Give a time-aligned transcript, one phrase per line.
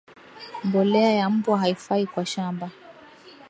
[0.63, 2.69] Mbolea ya mbwa haifai kwa shamba